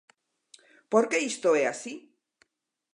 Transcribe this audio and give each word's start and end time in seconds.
¿Por 0.91 1.03
que 1.09 1.17
isto 1.31 1.49
é 1.61 1.63
así? 1.67 1.95